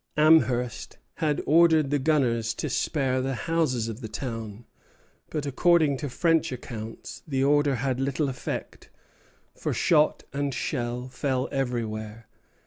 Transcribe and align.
Amherst 0.17 0.97
had 1.17 1.43
ordered 1.45 1.91
the 1.91 1.99
gunners 1.99 2.55
to 2.55 2.71
spare 2.71 3.21
the 3.21 3.35
houses 3.35 3.87
of 3.87 4.01
the 4.01 4.07
town; 4.07 4.65
but, 5.29 5.45
according 5.45 5.95
to 5.97 6.09
French 6.09 6.51
accounts, 6.51 7.21
the 7.27 7.43
order 7.43 7.75
had 7.75 7.99
little 7.99 8.27
effect, 8.27 8.89
for 9.53 9.75
shot 9.75 10.23
and 10.33 10.55
shell 10.55 11.07
fell 11.07 11.47
everywhere. 11.51 12.25